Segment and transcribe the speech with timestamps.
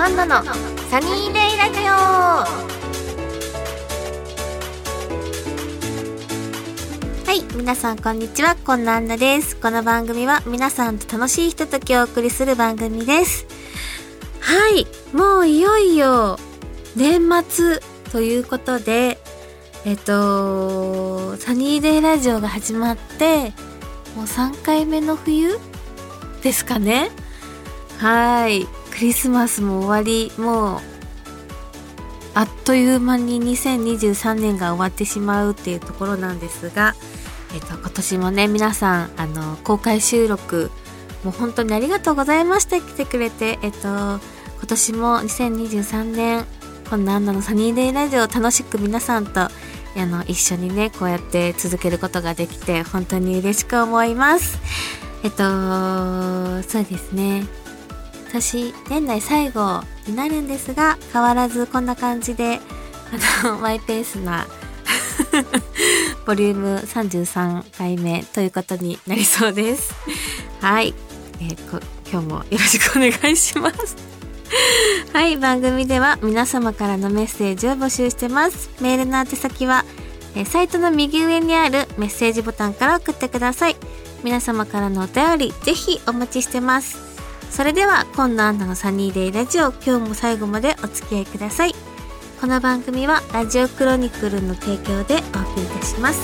[0.00, 1.92] アンナのサニーデイラジオ。
[7.26, 8.54] はい皆さんこんにちは。
[8.64, 9.56] こんなアンナです。
[9.56, 13.44] この番組は皆さんと楽しいひとときをお送りする番組です。
[14.38, 16.38] はいもういよいよ
[16.94, 17.80] 年末
[18.12, 19.18] ということで
[19.84, 23.52] えっとサニーデイラジオが始まって
[24.14, 25.58] もう3回目の冬
[26.44, 27.10] ですかね。
[27.98, 28.77] はい。
[28.98, 30.80] クリスマスも終わりもう
[32.34, 36.96] あっという間に2023年が終わってしまうっていうところなんですが、
[37.54, 40.72] えっと、今年もね皆さんあの公開収録
[41.22, 42.80] もう本当にありがとうございました。
[42.80, 44.20] 来てくれてえっと今
[44.66, 46.44] 年も2023年
[46.90, 49.50] こんなアンナのサニーデイラジオを楽しく皆さんとあ
[49.94, 54.58] の一緒にねこうやって続けることができて本当に嬉しく思います。
[55.22, 55.36] えっと
[56.68, 57.67] そうですね。
[58.28, 62.60] 私年内最後になるんですが変わらずこんな感じで
[63.42, 64.46] あの マイペースな
[66.26, 69.94] ボリューム33回目ということになりそうです。
[70.60, 70.94] はい、
[71.40, 73.96] えー、今日もよろしくお願いします。
[75.12, 75.36] はい。
[75.36, 78.70] 番組では皆様からのメッセージを募集してます。
[78.80, 79.84] メールの宛先は
[80.34, 83.76] えサイトの右上にあるメッセージボタンから送ってください。
[84.22, 87.07] 皆様からのお便りぜひお待ちしてます。
[87.50, 91.74] それでは今度アンナのサニーデイラジオ今日も最後までお付き合いください。
[92.40, 96.20] この番組はラジオクロニクルの提供でお送りいたします。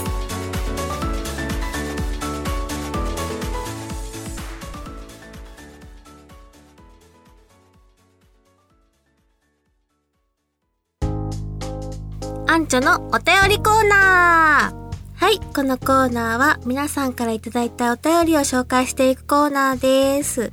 [12.46, 14.84] アンチョのお便りコーナー。
[15.16, 20.52] はい、このコーナーは皆さんからいただいたお便りを紹介していくコーナーです。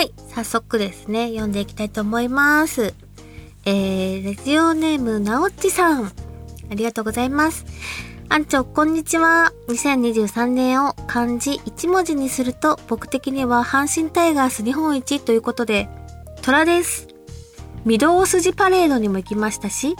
[0.00, 2.94] はい、早速ですね、読んでいきたいと思います。
[3.66, 6.04] えー、ラジオネームなおっちさん。
[6.06, 6.10] あ
[6.70, 7.66] りがとうございます。
[8.30, 9.52] アンチョ、こんにちは。
[9.68, 15.90] 2023年を漢字1文字にすると、僕的には阪神タイガース日本一ということで、
[16.40, 17.08] 虎です。
[17.84, 19.96] 御堂筋パレードにも行きましたし、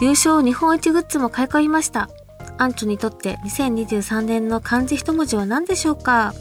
[0.00, 2.10] 優勝日本一グッズも買い込みました。
[2.58, 6.32] アンチョにとって2023年の漢字一文字は何でしょうか？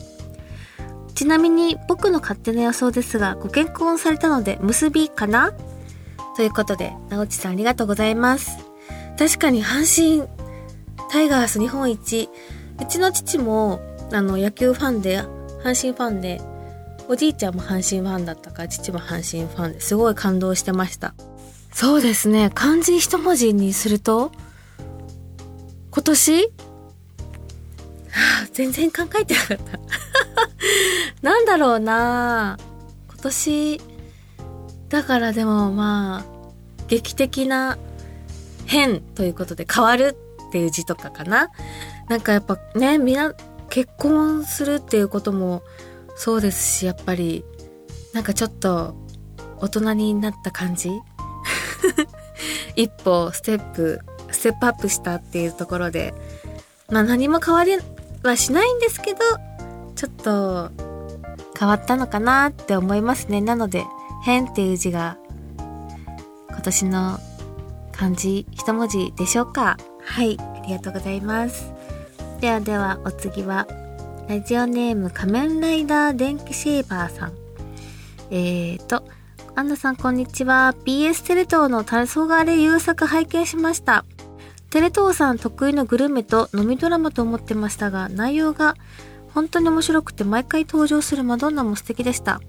[1.21, 5.53] ちなみに僕の勝手な予想ですが、ご結婚されたので結びかな？
[6.35, 8.57] ということで、直ちさんありがとうございます。
[9.19, 10.27] 確かに阪神
[11.11, 12.27] タイガース日本一、
[12.81, 15.19] うちの父もあの野球ファンで、
[15.63, 16.41] 阪神ファンで、
[17.07, 21.13] おじいちゃんも阪神ファンだったから、父も阪神ファンですごい感動してました。
[21.71, 24.31] そうですね、漢字一文字にすると、
[25.91, 26.47] 今年、は
[28.43, 29.79] あ、全然考えてなかった。
[31.21, 32.57] なんだろうな
[33.07, 33.81] 今年、
[34.89, 36.25] だからでもまあ、
[36.87, 37.77] 劇的な
[38.65, 40.17] 変ということで変わる
[40.49, 41.49] っていう字とかかな。
[42.09, 43.33] なんかやっぱね、みんな
[43.69, 45.63] 結婚するっていうことも
[46.15, 47.45] そうですし、やっぱり
[48.13, 48.95] なんかちょっと
[49.59, 50.91] 大人になった感じ
[52.75, 56.13] 一歩ステップ、ステップアップしたっていうところで、
[56.89, 57.77] まあ何も変わり
[58.23, 59.19] はしないんですけど、
[60.01, 60.71] ちょっと
[61.59, 63.39] 変わったのかなって思いますね。
[63.39, 63.85] なので、
[64.25, 65.19] 変っていう字が
[66.49, 67.19] 今年の
[67.91, 71.71] 漢字一文字でしょうかはい、ありがとうございます。
[72.39, 73.67] ではではお次は、
[74.27, 77.33] ラジオネーム仮面ライダー電気シェーバーさん。
[78.31, 79.03] えーと、
[79.53, 80.73] アンナさんこんにちは。
[80.83, 84.05] BS テレ東の黄昏優作拝見しました。
[84.71, 88.77] テレ東さん得意のグルメと飲みドラマと思ってましたが、内容が
[89.33, 92.41] 本当に面白くて毎回登場するマドンナも素敵でした。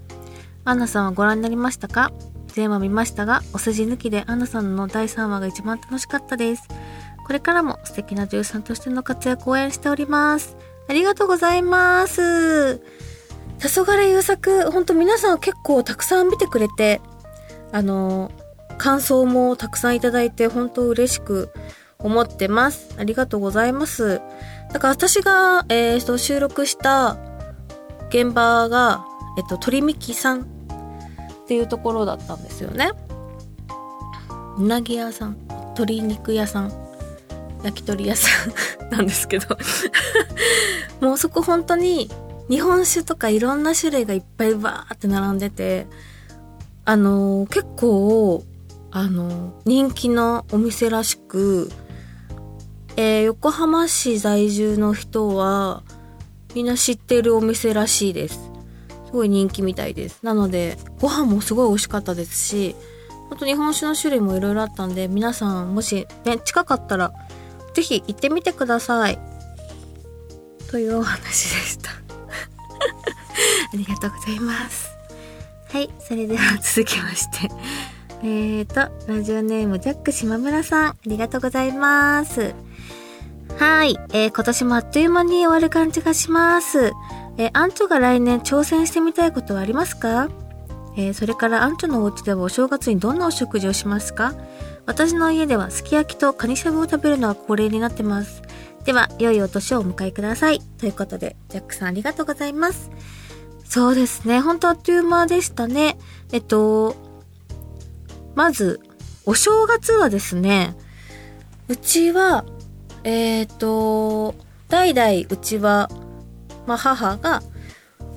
[0.65, 2.12] アンナさんはご覧になりましたか？
[2.48, 6.69] 全話見ましたが、お筋抜きでアンナさんの第3話が一番楽しかったです。
[7.26, 10.57] これからも素敵な女優さんとしての活躍を応援しております。
[10.89, 12.78] ありがとうございます。
[13.59, 17.01] 黄昏優作、ほんと皆さん結構たくさん見てくれて、
[17.71, 18.33] あの、
[18.77, 21.51] 感想もたくさんいただいて本当嬉しく
[22.03, 22.95] 思ってます。
[22.99, 24.21] ありがとうございます。
[24.72, 27.16] だから私が、えー、と収録した
[28.09, 29.04] 現場が、
[29.39, 30.45] えっと、鳥みきさんっ
[31.47, 32.91] ていうところだったんですよね。
[34.59, 36.72] うなぎ屋さん、鶏肉屋さん、
[37.63, 38.28] 焼き鳥屋さ
[38.84, 39.57] ん なんですけど
[41.01, 42.10] もうそこ本当に
[42.48, 45.87] 日本酒とかいろんな種類がいっぱいバーって並んでて、
[46.84, 48.45] あのー、結構、
[48.91, 51.71] あのー、人気のお店らしく、
[52.97, 55.83] えー、横浜市在住の人は
[56.54, 58.53] みんな知ってるお店らしいです。
[59.06, 60.21] すごい人気みたいです。
[60.22, 62.77] なので、ご飯もすごい美味しかったですし、
[63.28, 67.12] ほんと日本酒の種類もいろいろあったんで、皆さんもしね、近かったら、
[67.74, 69.18] ぜひ行ってみてください。
[70.71, 71.91] というお話でした。
[73.72, 74.91] ありがとうございます。
[75.71, 77.50] はい、それでは続きまして。
[78.24, 82.54] えーと、ラジオネームジャック島村さん、ありがとうございます。
[83.64, 86.91] はい、えー今年もあっという間に終わる感じがします。
[87.36, 90.28] えーアンチョが来年挑戦してみたいことはありますか？
[90.97, 94.34] えーそれからアンチョのお家ではお正月にどんなお食事をしますか？
[94.84, 98.42] 私の家ではすき焼きとカニしゃぶを食べるのが恒例になってます。
[98.84, 100.59] では、良いお年をお迎えください。
[100.78, 102.91] ということで、ジャックさんありがとうございます。
[103.64, 104.41] そうですね。
[104.41, 105.97] ほんとあっという間でしたね。
[106.32, 106.97] えっと、
[108.34, 108.80] まず、
[109.24, 110.76] お正月はですね、
[111.68, 112.44] うちは、
[113.04, 114.34] えっ、と、
[114.69, 115.91] 代々うちは、
[116.66, 117.43] まあ母が、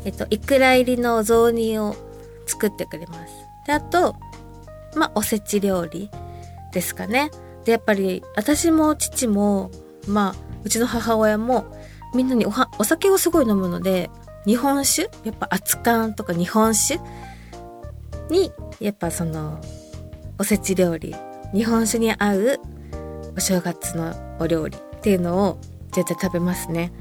[0.04, 1.96] えっ、と、いくら入りの雑煮を
[2.46, 3.34] 作ってくれます。
[3.68, 4.16] で、あと、
[4.96, 6.10] まあおせち料理
[6.72, 7.32] ですかね。
[7.66, 9.72] で、やっぱり私も父も、
[10.08, 11.66] まあ、うちの母親も
[12.14, 14.10] みんなにおはお酒をすごい飲むので、
[14.46, 17.00] 日本酒やっぱ熱燗とか日本酒
[18.30, 19.60] に、やっぱその、
[20.38, 21.16] おせち料理、
[21.54, 22.60] 日本酒に合う
[23.38, 25.60] お正月のお料理っていうのを
[25.92, 26.92] 絶対食べますね。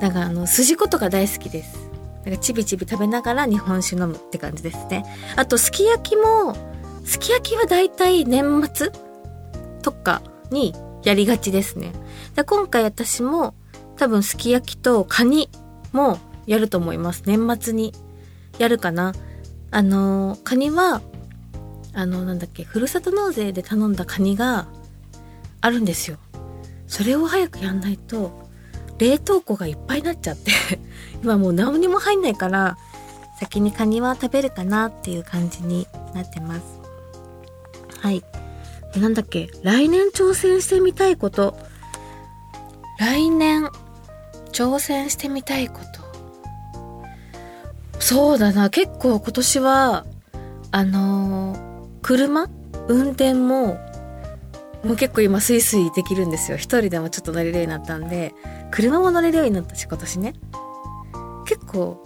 [0.00, 1.90] だからあの、筋子とか大好きです。
[2.24, 5.04] なんかちびちび食べながら日本酒飲むって感じですね。
[5.36, 6.56] あと、すき焼きも、
[7.04, 8.90] すき焼きはだいたい年末
[9.82, 10.74] とかに
[11.04, 11.92] やりがちですね。
[12.34, 13.54] で今回私も
[13.96, 15.48] 多分すき焼きとカニ
[15.92, 17.22] もやると思います。
[17.26, 17.94] 年末に
[18.58, 19.14] やるかな。
[19.70, 21.00] あの、カニは、
[21.92, 24.66] あの、なんだっけ、ふるさと納税で頼んだカニが
[25.66, 26.18] あるんですよ。
[26.86, 28.48] それを早くやんないと、
[28.98, 30.52] 冷凍庫がいっぱいになっちゃって、
[31.22, 32.78] 今もう何にも入んないから、
[33.40, 36.62] 先にカニは食べるかなっていう感じになってます。
[38.00, 38.22] はい。
[38.96, 39.50] なんだっけ？
[39.62, 41.58] 来年挑戦してみたいこと。
[42.98, 43.68] 来年
[44.52, 45.80] 挑戦してみたいこ
[47.90, 47.98] と。
[47.98, 48.70] そうだな。
[48.70, 50.06] 結構今年は、
[50.70, 51.58] あのー
[52.02, 52.48] 車？
[52.88, 53.78] 運転も、
[54.86, 56.56] もう結構今スイスイできるんですよ。
[56.56, 58.34] 一人でもちょっと乗れるようになったんで、
[58.70, 60.34] 車も乗れるようになったし、今年ね。
[61.44, 62.02] 結構、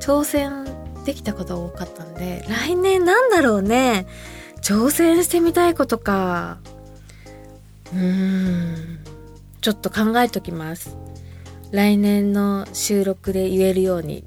[0.00, 0.66] 挑戦
[1.04, 4.06] できたことが多かったんで、来年なんだろうね。
[4.62, 6.58] 挑戦してみたいことか。
[7.92, 8.98] うーん。
[9.60, 10.96] ちょっと考えときます。
[11.70, 14.24] 来年の収録で言えるように。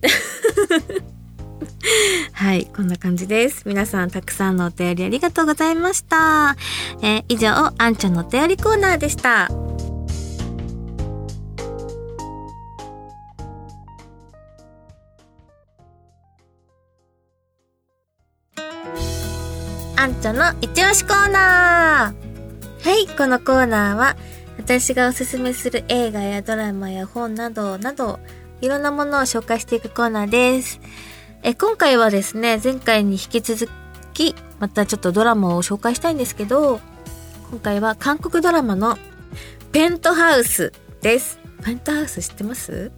[2.33, 3.63] はい、こんな感じです。
[3.65, 6.55] 皆さんたくさんのお便りありがとうございました。
[7.01, 9.49] えー以上、あんちゃんのお便りコーナーでした。
[19.97, 24.15] あんちゃんの一押しコーナーはい、このコーナーは、
[24.57, 28.19] 私がおすすめする映画やドラマや本などなど、
[28.61, 30.79] いろんなものを紹介していくコーナーです。
[31.43, 33.67] え、今回はですね、前回に引き続
[34.13, 36.79] き、またちょっとドラマを紹介したいんですけど、
[37.49, 38.97] 今回は韓国ドラマの
[39.71, 40.71] ペントハウス
[41.01, 41.39] です。
[41.63, 42.91] ペントハウス知ってます？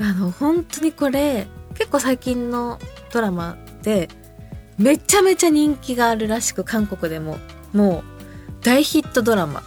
[0.00, 2.80] あの、本当にこれ、結構最近の
[3.12, 4.08] ドラマで、
[4.78, 7.38] めちゃめちゃ人気があるらしく、韓国でも。
[7.72, 8.02] も
[8.60, 9.62] う、大ヒットドラマ。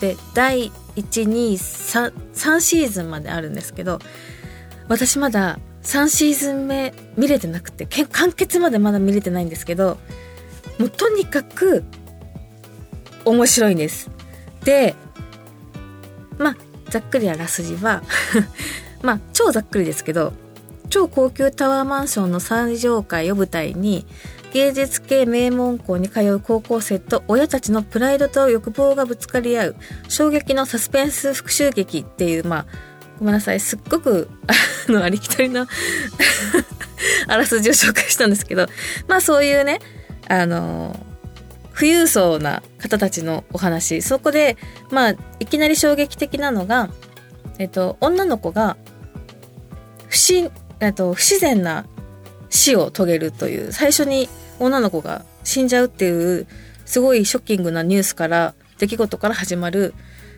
[0.00, 3.98] で、第1、2、3、3シーズンまであるんですけど、
[4.86, 9.98] 私まだ3シーズン目見れてなくて、完結までまだ見れてないんですけど、
[10.78, 11.84] もうとにかく
[13.24, 14.10] 面白いんです。
[14.64, 14.94] で、
[16.38, 16.56] まあ、
[16.90, 18.02] ざっくりあらすじは、
[19.02, 20.32] まあ、超ざっくりですけど、
[20.88, 24.06] 超高級タワーマンションの最上階を舞台に、
[24.52, 29.76] 芸術系名門校に通う高校生と親たちのプライドと欲望がぶつかり合う
[30.08, 32.66] 衝撃のサスペンス復讐劇っていう、まあ、
[33.18, 34.28] ごめんなさい、すっごく、
[34.88, 35.66] あの、ありきたりな
[37.28, 38.66] あらすじを紹介したんですけど、
[39.08, 39.80] まあそういうね、
[40.28, 40.98] あの、
[41.74, 44.00] 富裕層な方たちのお話。
[44.00, 44.56] そこで、
[44.90, 46.88] まあ、いきなり衝撃的なのが、
[47.58, 48.76] えっと、女の子が、
[50.08, 51.84] 不審、えっと、不自然な
[52.48, 54.28] 死を遂げるという、最初に
[54.60, 56.46] 女の子が死んじゃうっていう、
[56.84, 59.94] すごいショッキングなニュースから、出来事から始まる、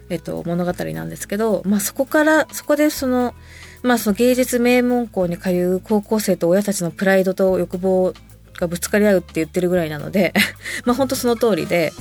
[0.08, 3.34] えっと、物語なんですけど、まあそこから、そこでその、
[3.82, 8.12] まあその芸術名門校に通う高校生と親たちのプライドと欲望
[8.58, 10.32] がぶつかり合うって言ってるぐらいなので、
[10.84, 11.92] まあ本当その通りで、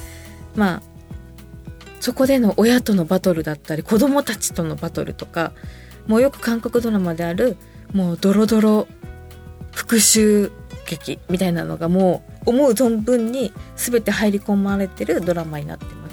[0.56, 0.82] まあ、
[2.00, 5.52] そこでの親とのバトルだったり、子供たちとのバトルとか、
[6.08, 7.58] もうよく韓国ドラマである
[7.94, 8.88] もうドロドロ
[9.72, 10.52] 復讐
[10.86, 16.05] 劇みたいなのがもう思う存分に全て入り込まれてるドラマになってます。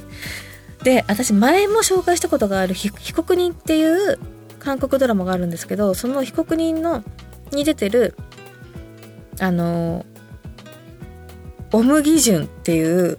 [0.83, 4.19] で私前も紹介したことがある「被告人」っていう
[4.59, 7.05] 韓国ドラマがあるんですけどその被告人の
[7.53, 8.15] に出てる
[9.41, 10.05] あの
[11.73, 13.19] オムギジュンっていう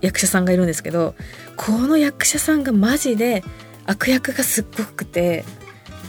[0.00, 1.14] 役者さんがいるんですけど
[1.56, 3.44] この役者さんがマジで
[3.86, 5.44] 悪役がすっごくて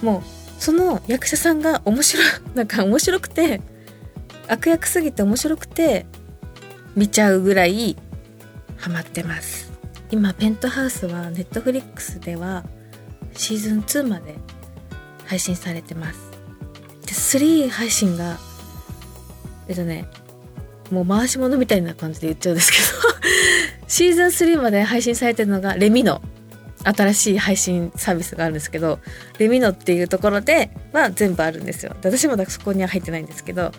[0.02, 0.22] もう
[0.62, 2.24] その役者さんが面白
[2.56, 3.62] なんか面白くて
[4.48, 6.06] 悪役すぎて面白くて
[6.96, 7.98] 見ちゃうぐらい
[8.78, 9.75] ハマってます。
[10.12, 12.64] 今ペントハウスはネットフリックスでは
[13.34, 14.36] シーズン2まで
[15.26, 16.20] 配信されてます。
[17.06, 18.38] で3配信が
[19.68, 20.08] えっとね
[20.92, 22.84] もう回し物みたいな感じで言っちゃうんですけど
[23.88, 26.22] シーズン3まで配信されてるのがレミの
[26.84, 29.00] 新しい配信サービスがあるんですけど
[29.40, 31.96] レミノっていうところでは全部あるんですよ。
[32.04, 33.72] 私もそこには入ってないんですけど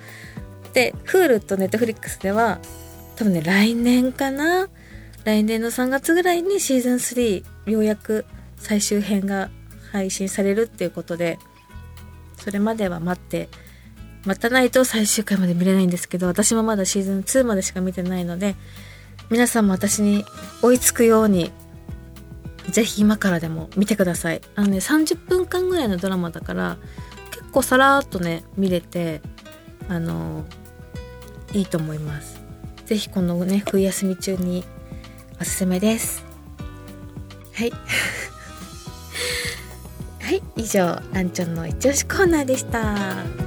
[0.73, 2.59] で Hulu と Netflix では
[3.15, 4.69] 多分ね来年かな
[5.27, 9.51] 来年の3月ぐらいにシーズン3ようやく最終編が
[9.91, 11.41] 配信されるっていうことで
[12.37, 13.49] それまでは待って
[14.25, 18.55] 待たないと最終回まで見れないんですけど私もまだシーズン2までしか見てないので
[19.29, 20.25] 皆さんも私に
[20.63, 21.51] 追いつくように
[22.71, 24.41] ぜひ今からでも見てください。
[24.55, 26.79] あのね30分間ぐらいのドラマだから
[27.33, 29.23] 結構さらっとね見れて
[29.89, 30.45] あの
[31.53, 32.41] いいと思います。
[32.85, 34.65] ぜひこのね冬休み中に
[35.41, 36.25] おすすめです
[37.55, 37.73] はい
[40.21, 43.47] はい以上ランチョンの一押しコーナーでした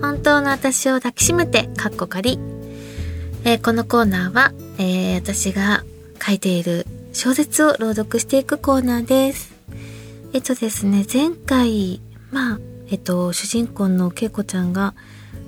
[0.00, 2.38] 本当の私を抱きしめて、かっこ仮。
[3.44, 5.84] えー、このコーナーは、えー、私が
[6.20, 9.57] 書いている小説を朗読していくコーナーです。
[10.34, 14.94] えっとですね、前回、まあ、えっと、主人公のけいこちゃんが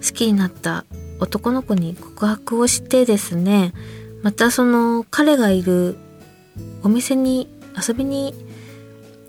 [0.03, 0.87] 好きになった
[1.19, 3.75] 男の子に告白をしてですね、
[4.23, 5.97] またその彼がいる
[6.83, 7.47] お店に
[7.77, 8.35] 遊びに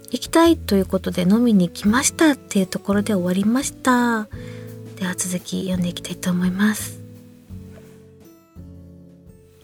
[0.10, 4.30] 行きたいということで飲みに来ましたっていうところで終わりました。
[4.98, 7.02] では続き読んでいきたいと思います。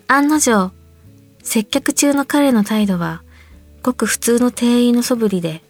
[0.07, 0.71] 案の定、
[1.43, 3.23] 接客中の彼の態度は、
[3.83, 5.63] ごく普通の店員の素振りで、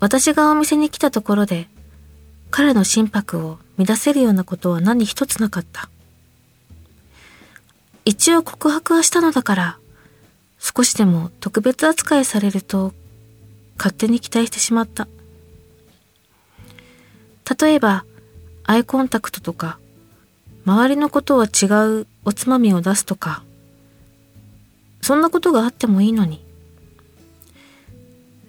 [0.00, 1.68] 私がお店に来たところで、
[2.50, 5.88] 彼の心拍を乱せるようなことは何一つなかった。
[8.04, 9.78] 一応告白はしたのだから、
[10.58, 12.92] 少しでも特別扱いされると、
[13.76, 15.08] 勝手に期待してしまった。
[17.60, 18.04] 例えば、
[18.64, 19.78] アイコンタクトとか、
[20.64, 21.66] 周りのことは違
[22.00, 23.42] うおつまみを出すとか、
[25.00, 26.47] そんなことがあってもいいのに。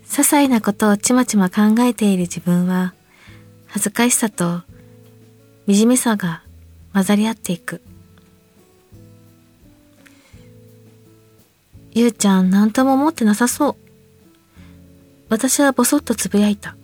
[0.10, 2.94] 些細なことをちまちま考えている自分は、
[3.68, 4.64] 恥ずかしさと
[5.68, 6.42] 惨めさが
[6.94, 7.82] 混ざり合っていく。
[11.92, 13.76] ゆうちゃん何とも思ってなさそう。
[15.30, 16.76] 私はぼそっとつぶやいた。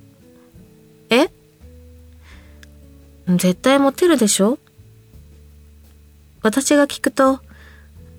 [1.10, 1.30] え？
[3.28, 4.60] 絶対モテるでしょ？
[6.44, 7.40] 私が聞くと、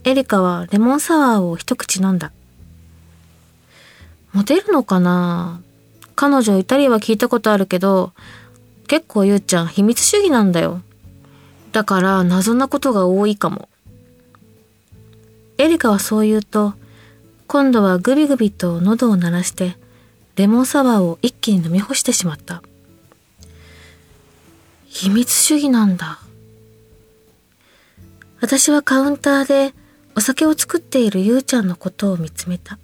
[0.03, 2.33] エリカはレモンサワーを一口飲んだ。
[4.37, 5.63] モテるのかな？
[6.15, 8.13] 彼女いたりは聞いたことあるけど、
[8.87, 10.83] 結構ゆうちゃん秘密主義なんだよ。
[11.73, 13.71] だから謎なことが多いかも。
[15.57, 16.75] エリカはそう言うと、
[17.47, 19.79] 今度はグビグビと喉を鳴らして、
[20.37, 22.63] レモンサワーを一気に飲み干してしまった。
[24.85, 26.19] 秘密主義なんだ。
[28.43, 29.73] 私はカウンターで
[30.15, 32.79] お酒を作っているゆうちゃんのことを見つめた。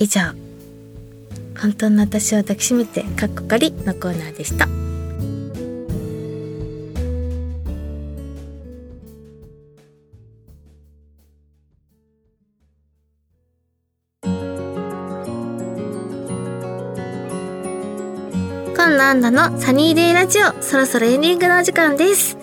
[0.00, 0.34] 以上、
[1.60, 4.66] 本当の私を抱きしめてかっこかりのコーナーでした。
[18.74, 22.38] コンナンダのサニーデイラジオ、そろそろエンディングのお時間です。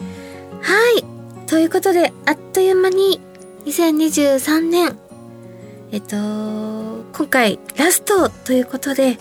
[0.62, 1.04] はい。
[1.48, 3.20] ということで、あっという間に
[3.66, 4.96] 2023年、
[5.92, 9.18] えっと、今回ラストということで、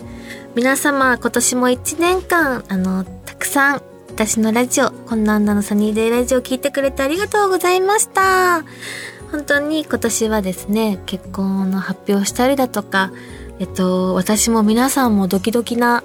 [0.53, 8.63] 皆様今年も1年間、あの、たくさん私のラジオ、こんなんだのサニーデイラジオ聞いてくれてありがとうございました。
[9.31, 13.11] 本当に今年はですね、結婚の発表したりだとか、
[13.57, 16.03] えっと、私も皆さんもドキドキな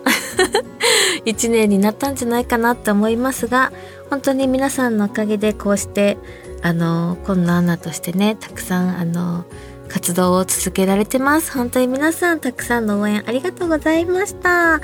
[1.26, 3.70] 一年になったんじゃないかなって思いますが、
[4.08, 6.16] 本当に皆さんのおかげでこうして、
[6.62, 9.44] あの、こんなアナとしてね、たくさん、あの、
[9.92, 11.52] 活動を続けられてます。
[11.52, 14.80] 本当に皆さんたくさんの応援ありがとうございました。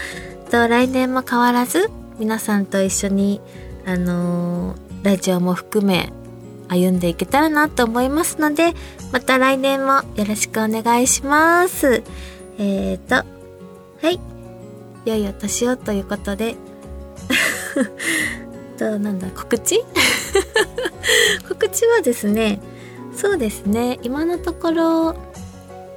[0.51, 3.41] と来年も変わらず皆さんと一緒に
[3.87, 6.13] あのー、ラジオも含め
[6.69, 8.75] 歩んでいけたらなと思いますので
[9.11, 12.03] また来年もよろしくお願いします。
[12.59, 14.21] えーとはい
[15.07, 16.55] 良いお年をということで
[18.77, 19.83] となんだ告知？
[21.49, 22.61] 告知はですね
[23.19, 23.99] そうですね。
[24.03, 25.13] 今のところ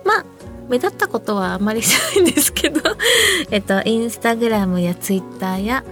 [0.03, 0.25] まあ
[0.67, 2.81] 目立ったことはあまりしないんですけど
[3.51, 5.83] えっとインスタグラムやツイッターや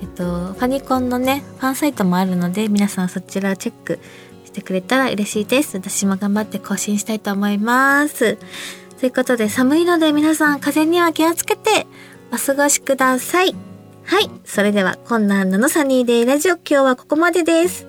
[0.00, 3.98] えっとファニコンのねファンサイトもあるので皆さんそちらチェック
[4.46, 5.76] してくれたら嬉しいです。
[5.76, 8.38] 私も頑張って更新したいと思います。
[8.98, 11.86] ということで寒いので皆さん風には気をつけて
[12.32, 13.54] お過ごしください。
[14.04, 14.30] はい。
[14.46, 16.54] それでは、こんなのサニーデイラジオ。
[16.54, 17.86] 今日はここまでです。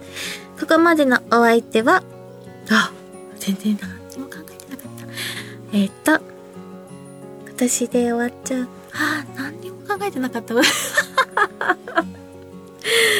[0.60, 2.03] ここまでのお相手は、
[2.69, 2.91] あ、
[3.39, 3.89] 全然何
[4.21, 4.91] も考えてなかっ
[5.71, 5.77] た。
[5.77, 6.19] えっ、と、
[7.47, 8.67] 私で終わっちゃう。
[8.93, 10.53] ああ、何にも考えてなかった。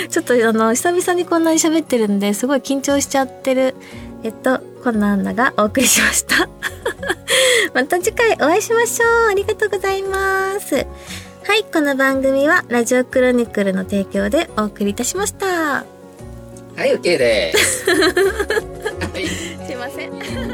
[0.10, 3.76] ちょっとあの、久々にこんなに喋ってるんで、すごい緊張しちゃってる。
[4.24, 6.50] えっと、こんなアンナがお送りしました。
[7.74, 9.30] また次回お会いしましょう。
[9.30, 10.86] ありがとうございます。
[11.44, 15.46] はい、この番組はラジオクロニクルの提供でお送りいたしました。
[15.48, 17.86] はい、OK です。
[19.00, 20.49] すいません。